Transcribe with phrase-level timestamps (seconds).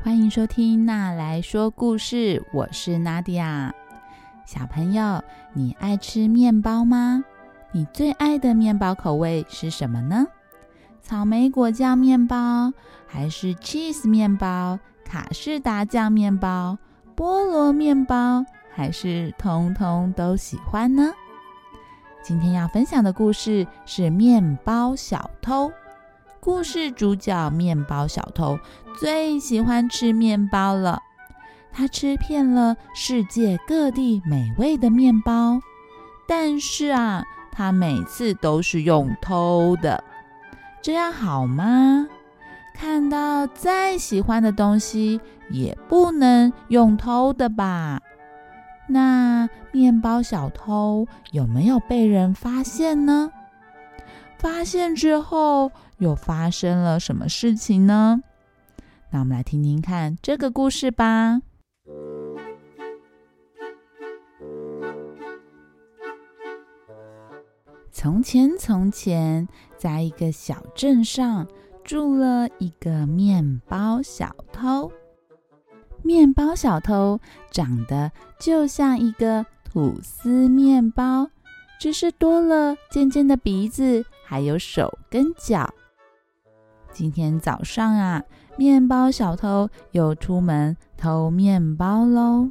[0.00, 3.74] 欢迎收听《娜来说故事》，我是娜迪亚。
[4.46, 7.24] 小朋友，你爱吃面包吗？
[7.72, 10.28] 你最爱的面包口味是什么呢？
[11.02, 12.72] 草莓果酱面包，
[13.08, 16.78] 还是 cheese 面包、卡士达酱面包、
[17.16, 21.12] 菠萝面包，还是通通都喜欢呢？
[22.22, 25.68] 今天要分享的故事是《面包小偷》。
[26.40, 28.58] 故事主角面包小偷
[28.98, 31.02] 最喜欢吃面包了，
[31.72, 35.60] 他吃遍了世界各地美味的面包，
[36.26, 40.02] 但是啊，他每次都是用偷的，
[40.80, 42.06] 这样好吗？
[42.72, 48.00] 看到再喜欢的东西也不能用偷的吧？
[48.88, 53.30] 那面包小偷有没有被人发现呢？
[54.38, 55.72] 发现之后。
[55.98, 58.22] 又发生了什么事情呢？
[59.10, 61.42] 那我们来听听看这个故事吧。
[67.90, 71.48] 从前，从前，在一个小镇上
[71.82, 74.92] 住了一个面包小偷。
[76.04, 77.18] 面包小偷
[77.50, 81.28] 长得就像一个吐司面包，
[81.80, 85.74] 只是多了尖尖的鼻子，还有手跟脚。
[86.92, 88.22] 今天早上啊，
[88.56, 92.50] 面包小偷又出门偷面包喽。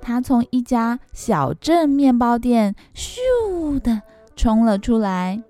[0.00, 4.02] 他从一家小镇面包店咻的
[4.36, 5.42] 冲了出来，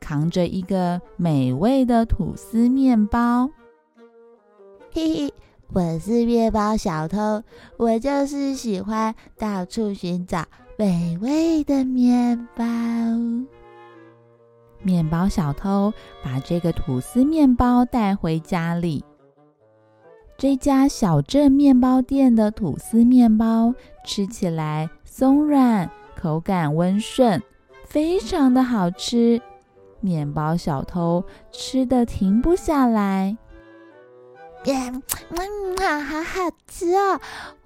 [0.00, 3.48] 扛着一个美味的吐司面包。
[4.92, 5.34] 嘿嘿，
[5.72, 7.42] 我是面包小偷，
[7.76, 10.44] 我就是喜欢到处寻找
[10.76, 12.64] 美味的面包。
[14.86, 15.92] 面包小偷
[16.22, 19.04] 把这个吐司面包带回家里。
[20.38, 23.74] 这家小镇面包店的吐司面包
[24.04, 27.42] 吃起来松软，口感温顺，
[27.84, 29.42] 非常的好吃。
[30.00, 33.36] 面包小偷吃的停不下来。
[34.66, 37.20] 嗯嗯，好好吃哦！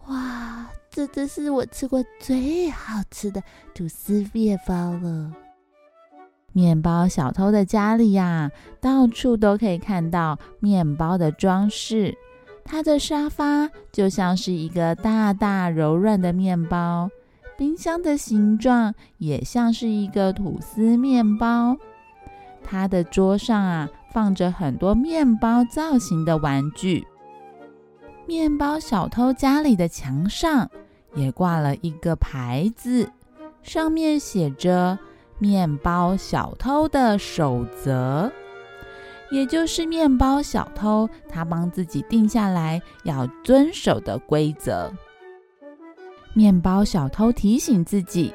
[0.07, 3.43] 哇，这真是我吃过最好吃的
[3.75, 5.31] 吐司面包了。
[6.53, 8.51] 面包小偷的家里呀，
[8.81, 12.17] 到处都可以看到面包的装饰。
[12.65, 17.09] 他的沙发就像是一个大大柔软的面包，
[17.57, 21.77] 冰箱的形状也像是一个吐司面包。
[22.63, 27.07] 他的桌上啊，放着很多面包造型的玩具。
[28.27, 30.71] 面包小偷家里的墙上
[31.15, 33.11] 也挂了一个牌子，
[33.63, 34.99] 上面写着。
[35.41, 38.31] 面包小偷的守则，
[39.31, 44.93] 也就是面包小偷他帮自己定下来要遵守的规则。
[46.35, 48.35] 面包小偷提醒自己，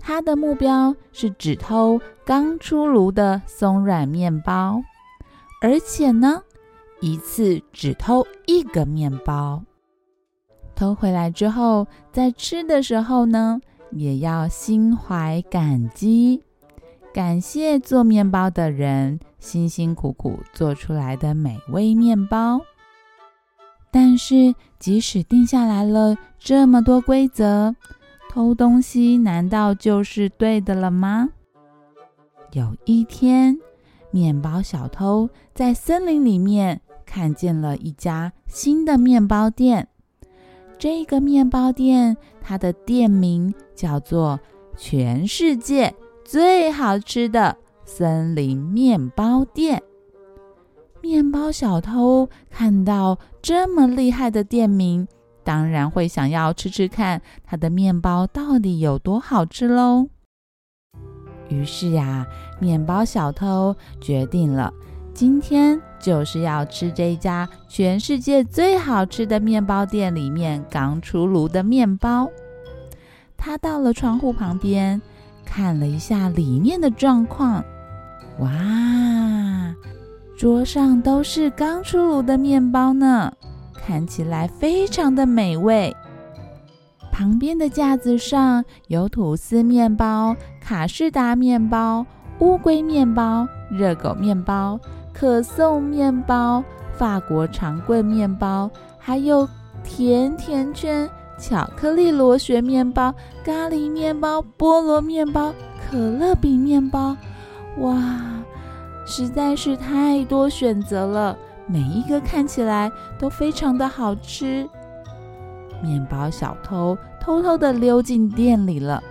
[0.00, 4.82] 他的目标是只偷刚出炉的松软面包，
[5.60, 6.42] 而且呢，
[7.00, 9.62] 一次只偷一个面包。
[10.74, 13.60] 偷回来之后，在吃的时候呢。
[13.92, 16.42] 也要心怀感激，
[17.12, 22.60] 感谢做面包的人辛辛苦苦做出来的美味面包。
[23.90, 27.74] 但是，即使定下来了这么多规则，
[28.28, 31.30] 偷东西难道就是对的了吗？
[32.52, 33.58] 有一天，
[34.12, 39.88] 面包小偷在森林里面看见了一家新的面包店。
[40.80, 44.40] 这个面包店，它的店名叫做
[44.78, 47.54] “全世界最好吃的
[47.84, 49.82] 森林面包店”。
[51.02, 55.06] 面包小偷看到这么厉害的店名，
[55.44, 60.08] 当然会想要吃吃看它的面包到底有多好吃喽。
[61.50, 62.26] 于是呀，
[62.58, 64.72] 面包小偷决定了。
[65.20, 72.26] 今天就是要吃这家全世界最好吃的面包店里面刚出炉的面包。
[73.36, 74.98] 他到了窗户旁边，
[75.44, 77.62] 看了一下里面的状况。
[78.38, 79.76] 哇，
[80.38, 83.30] 桌上都是刚出炉的面包呢，
[83.74, 85.94] 看起来非常的美味。
[87.12, 92.06] 旁边的架子上有吐司面包、卡士达面包、
[92.38, 94.80] 乌龟面包、热狗面包。
[95.20, 96.64] 可颂面包、
[96.94, 99.46] 法国长棍面包，还有
[99.84, 101.06] 甜甜圈、
[101.38, 103.14] 巧克力螺旋面包、
[103.44, 107.14] 咖喱面包、菠萝面包、可乐饼面包，
[107.80, 108.18] 哇，
[109.04, 114.66] 实在是太多选择了，每一个看起来都非常的好吃。
[115.82, 119.02] 面包小偷偷偷的溜进店里了。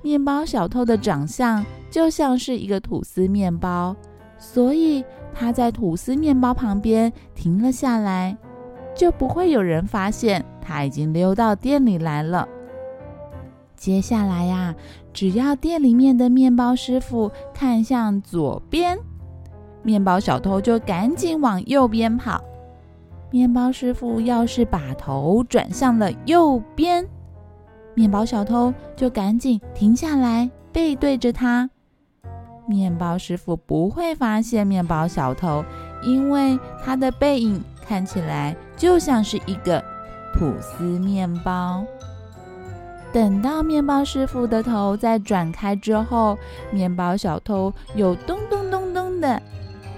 [0.00, 3.94] 面包小偷的长相就像是一个吐司面包，
[4.40, 8.36] 所以他在吐司面包旁边停了下来，
[8.96, 12.48] 就不会有人发现他已经溜到店里来了。
[13.76, 14.74] 接下来呀，
[15.12, 18.98] 只要店里面的面包师傅看向左边，
[19.82, 22.42] 面包小偷就赶紧往右边跑。
[23.30, 27.06] 面包师傅要是把头转向了右边，
[27.94, 31.70] 面包小偷就赶紧停下来，背对着他。
[32.70, 35.64] 面包师傅不会发现面包小偷，
[36.04, 39.82] 因为他的背影看起来就像是一个
[40.32, 41.84] 吐司面包。
[43.12, 46.38] 等到面包师傅的头再转开之后，
[46.70, 49.42] 面包小偷又咚咚咚咚的，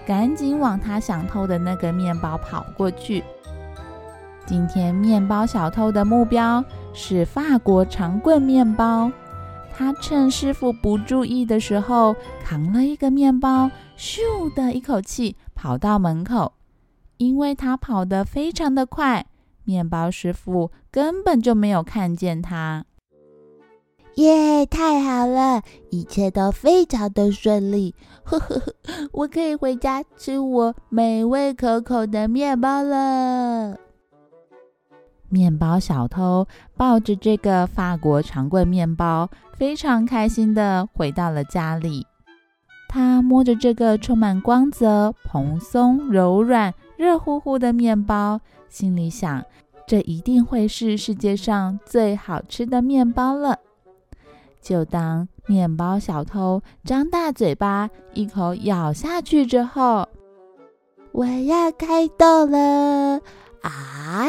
[0.06, 3.22] 赶紧往他想偷的那个面包跑过去。
[4.46, 6.64] 今天面包小偷的目标
[6.94, 9.12] 是法国长棍面包，
[9.82, 12.14] 他趁师傅不注意的时候，
[12.44, 13.68] 扛了一个面包，
[13.98, 14.20] 咻
[14.54, 16.52] 的一口气跑到门口。
[17.16, 19.26] 因为他跑得非常的快，
[19.64, 22.84] 面包师傅根本就没有看见他。
[24.14, 27.92] 耶，太好了，一切都非常的顺利，
[28.22, 28.74] 呵呵呵，
[29.10, 33.76] 我可以回家吃我美味可口的面包了。
[35.32, 36.46] 面包小偷
[36.76, 42.06] 抱着这个法国长棍面包，非常开心的回到了家里。
[42.86, 49.42] 他摸着这个充满光泽、蓬松、柔软、热乎乎的面包，心里想：
[49.86, 53.58] 这一定会是世界上最好吃的面包了。
[54.60, 60.06] 就当面包小偷张大嘴巴，一口咬下去之后，
[61.12, 63.20] 我要开动了！
[63.62, 64.26] 啊！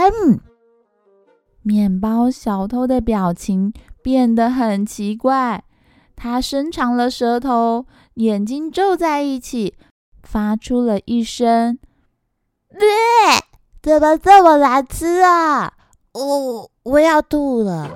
[1.66, 3.72] 面包小偷的表情
[4.02, 5.64] 变得很奇怪，
[6.14, 9.76] 他伸长了舌头，眼睛皱在一起，
[10.24, 11.80] 发出了一声
[12.78, 12.80] “对，
[13.82, 15.72] 怎么这么难吃啊？
[16.12, 17.90] 哦，我要吐了！”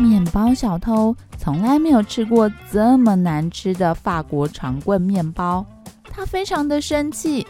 [0.00, 5.64] 面包小偷从来没有吃过这么难吃的法国长棍面包，
[6.10, 7.46] 他非常的生气。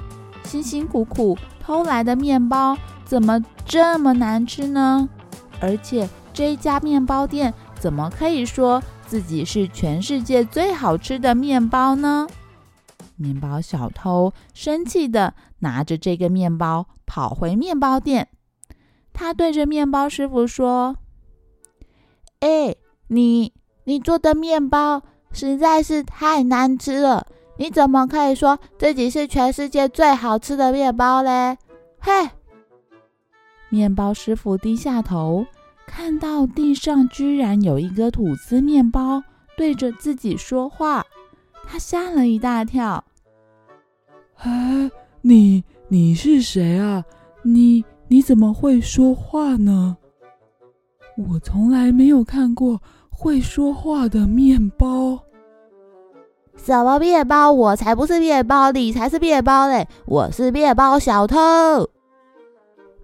[0.49, 2.75] 辛辛苦苦偷来的面包
[3.05, 5.07] 怎么这么难吃呢？
[5.61, 12.27] 而且这家面包店怎么可以说自己是全世界最好吃的面包呢？
[13.17, 18.29] 面包小偷生气的拿着这个面包跑回面包店，
[19.13, 20.97] 他对着面包师傅说。
[22.41, 22.77] 哎，
[23.09, 23.53] 你
[23.83, 25.03] 你做的面包
[25.33, 27.27] 实在是太难吃了！
[27.59, 31.59] 你怎么可以说自己是全世界最好吃的面包嘞？
[31.99, 32.31] 嘿！
[33.69, 35.45] 面包师傅低下头，
[35.87, 39.23] 看到地上居然有一个吐司面包
[39.57, 41.05] 对着自己说话，
[41.67, 43.05] 他吓了一大跳。
[44.37, 44.89] 哎，
[45.21, 47.05] 你你是谁啊？
[47.43, 49.97] 你你怎么会说话呢？
[51.17, 52.81] 我从来没有看过
[53.11, 55.25] 会说话的面包。
[56.59, 57.51] 什么面包？
[57.51, 59.89] 我才不是面包，你才是面包嘞！
[60.05, 61.39] 我是面包小偷。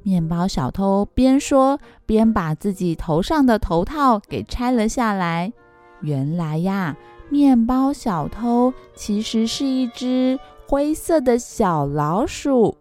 [0.03, 5.51] 面包小偷边说边把自己头上的头套给拆了下来。
[6.03, 6.95] 原来呀，
[7.31, 12.77] 面包小偷其实是一只灰色的小老鼠。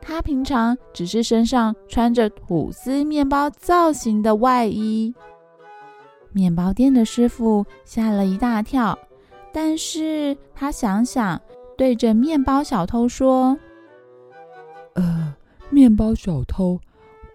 [0.00, 5.14] 他平常只是身上穿着吐司面包造型的外衣，
[6.32, 8.98] 面包店的师傅吓了一大跳，
[9.52, 11.40] 但是他想想，
[11.76, 13.58] 对着面包小偷说
[14.94, 15.34] ：“呃，
[15.70, 16.80] 面包小偷，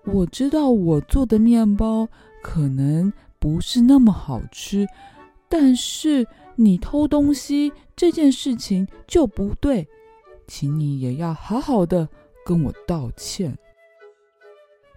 [0.06, 2.08] 我知道我做的面包
[2.42, 4.88] 可能不是那么好吃，
[5.48, 9.88] 但是你偷东西这件事情就不对，
[10.48, 12.10] 请你也要好好的。”
[12.46, 13.58] 跟我道歉。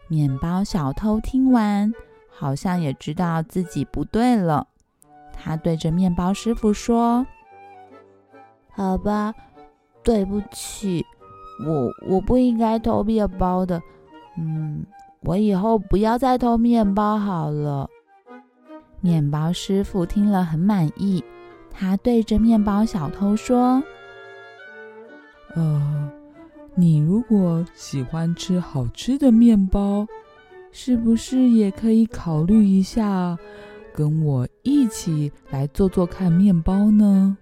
[0.07, 1.93] 面包小偷听完，
[2.29, 4.69] 好像也知道自己不对了。
[5.43, 7.27] 他对着面包师傅说
[8.71, 9.35] ：“好吧，
[10.03, 11.05] 对不起，
[11.67, 13.81] 我我不应该偷面包的。
[14.37, 14.85] 嗯，
[15.21, 17.89] 我以后不要再偷面包好了。”
[19.01, 21.25] 面包师傅听了很满意，
[21.71, 23.83] 他对着面包小偷说
[25.57, 26.13] ：“呃。”
[26.77, 30.07] 你如果喜欢吃好吃的面包，
[30.71, 33.37] 是不是也可以考虑一下
[33.95, 37.37] 跟我一起来做做看面包呢？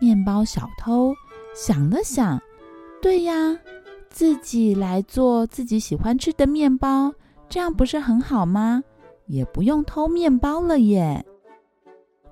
[0.00, 1.14] 面包小偷
[1.54, 2.40] 想了想，
[3.00, 3.58] 对呀，
[4.10, 7.14] 自己来做自己喜欢吃的面包，
[7.48, 8.82] 这样不是很好吗？
[9.26, 11.24] 也不用偷面包了耶。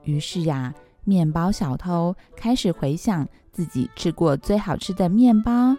[0.03, 5.77] 于是呀，面包小偷开始回想自己吃过最好吃的面包，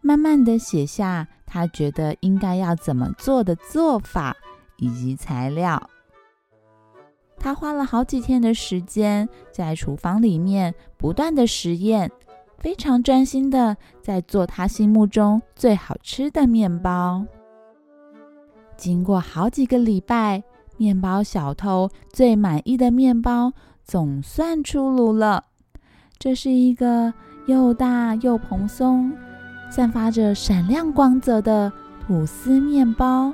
[0.00, 4.36] 慢慢的写下他觉得应该要怎么做的做法
[4.82, 5.80] 以及材料。
[7.38, 12.10] 他花了好几天的时间在厨房里面不断的实验，
[12.58, 17.24] 非常专心的在做他心目中最好吃的面包。
[18.76, 20.42] 经过好几个礼拜，
[20.76, 23.52] 面包小偷最满意的面包
[23.84, 25.44] 总算出炉了。
[26.18, 27.14] 这是一个
[27.46, 29.12] 又大又蓬松、
[29.70, 31.72] 散发着闪亮光泽的
[32.04, 33.32] 吐司面包。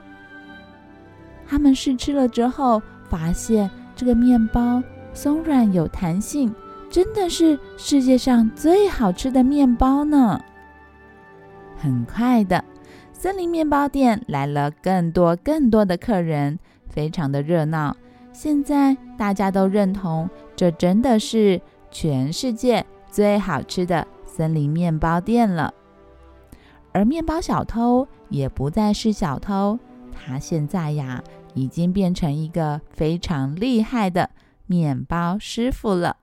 [1.48, 3.70] 他们试吃了之后，发现。
[3.96, 4.80] 这个面包
[5.12, 6.54] 松软有弹性，
[6.88, 10.40] 真的是世界上最好吃的面包呢。
[11.76, 12.62] 很快的，
[13.12, 17.96] 森林面包店来了更多更多的客人，非常的热闹。
[18.32, 25.74] 现在大家都认同，这真的是全世界最好吃的森林面包店了。
[26.92, 29.76] 而面包小偷也不再是小偷，
[30.12, 31.20] 他现在呀。
[31.58, 34.30] 已经变成一个非常厉害的
[34.66, 36.16] 面包师傅了。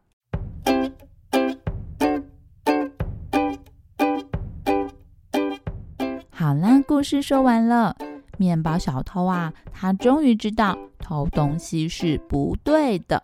[6.30, 7.96] 好啦，故事说完了。
[8.38, 13.22] 面包小偷啊，他终于知道偷东西是不对的。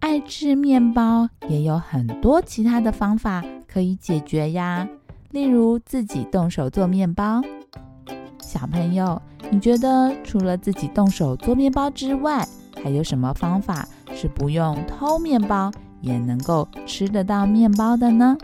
[0.00, 4.88] 爱吃面包也有很多其他的方法可以解决呀，
[5.30, 7.42] 例如自己动手做面包。
[8.40, 9.20] 小朋友。
[9.54, 12.44] 你觉得除了自己动手做面包之外，
[12.82, 15.70] 还有什么方法是不用偷面包
[16.00, 18.36] 也能够吃得到面包的呢？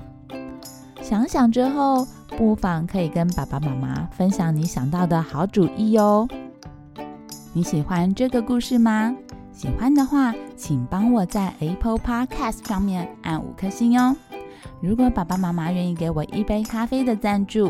[1.02, 2.06] 想想之后，
[2.38, 6.28] 不妨可以跟爸爸妈妈分享你想到的好主意哦。
[7.52, 9.12] 你喜欢这个故事吗？
[9.52, 14.14] 喜欢的话，请帮我在 Apple Podcast 上面按五颗星哦。
[14.80, 17.68] 如果爸爸妈妈愿意给我一杯咖啡的赞助，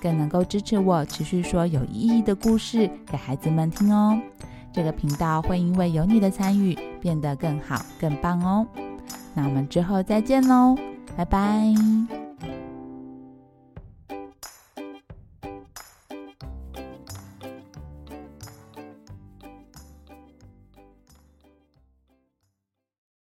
[0.00, 4.18] 更能够支持我持续说有意义的故事给孩子们听哦。
[4.72, 8.66] 这个频道会因为有你的参与变得更好、更棒哦。
[9.34, 10.76] 那我们之后再见喽，
[11.16, 12.17] 拜拜。